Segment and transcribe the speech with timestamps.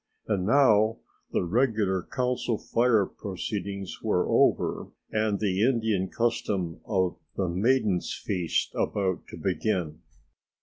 [0.25, 0.97] And now
[1.31, 8.73] the regular Council Fire proceedings were over and the Indian custom of "The Maidens' Feast"
[8.73, 9.99] about to begin.